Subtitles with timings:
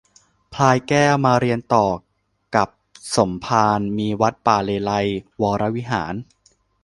[0.53, 1.85] พลายแก้วมาเรียนต่อ
[2.55, 2.69] กับ
[3.15, 6.13] สมภารมี วัดป่าเลไลยก์วรวิหาร